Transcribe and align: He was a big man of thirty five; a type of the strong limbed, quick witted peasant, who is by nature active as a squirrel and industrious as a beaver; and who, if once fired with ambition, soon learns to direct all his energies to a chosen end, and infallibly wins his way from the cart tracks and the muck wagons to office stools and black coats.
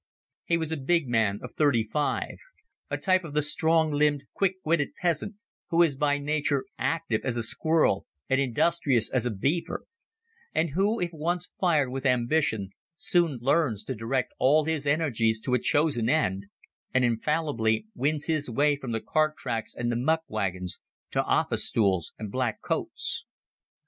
He 0.45 0.57
was 0.57 0.71
a 0.71 0.77
big 0.77 1.07
man 1.07 1.37
of 1.43 1.53
thirty 1.53 1.83
five; 1.83 2.37
a 2.89 2.97
type 2.97 3.23
of 3.23 3.35
the 3.35 3.43
strong 3.43 3.91
limbed, 3.91 4.23
quick 4.33 4.55
witted 4.65 4.95
peasant, 4.99 5.35
who 5.69 5.83
is 5.83 5.95
by 5.95 6.17
nature 6.17 6.65
active 6.79 7.21
as 7.23 7.37
a 7.37 7.43
squirrel 7.43 8.07
and 8.27 8.41
industrious 8.41 9.11
as 9.11 9.27
a 9.27 9.29
beaver; 9.29 9.85
and 10.55 10.71
who, 10.71 10.99
if 10.99 11.11
once 11.13 11.51
fired 11.59 11.89
with 11.91 12.07
ambition, 12.07 12.71
soon 12.97 13.37
learns 13.43 13.83
to 13.83 13.93
direct 13.93 14.33
all 14.39 14.65
his 14.65 14.87
energies 14.87 15.39
to 15.41 15.53
a 15.53 15.59
chosen 15.59 16.09
end, 16.09 16.45
and 16.95 17.05
infallibly 17.05 17.85
wins 17.93 18.25
his 18.25 18.49
way 18.49 18.75
from 18.75 18.93
the 18.93 19.01
cart 19.01 19.37
tracks 19.37 19.75
and 19.75 19.91
the 19.91 19.95
muck 19.95 20.23
wagons 20.27 20.79
to 21.11 21.21
office 21.23 21.63
stools 21.65 22.11
and 22.17 22.31
black 22.31 22.59
coats. 22.63 23.23